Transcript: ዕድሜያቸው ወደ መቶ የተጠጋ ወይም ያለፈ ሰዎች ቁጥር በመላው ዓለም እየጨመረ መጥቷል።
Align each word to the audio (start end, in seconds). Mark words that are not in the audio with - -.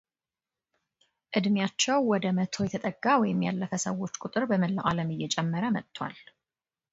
ዕድሜያቸው 1.37 1.99
ወደ 2.11 2.25
መቶ 2.37 2.55
የተጠጋ 2.67 3.05
ወይም 3.23 3.43
ያለፈ 3.47 3.71
ሰዎች 3.85 4.15
ቁጥር 4.23 4.43
በመላው 4.53 4.85
ዓለም 4.93 5.13
እየጨመረ 5.17 5.63
መጥቷል። 5.77 6.17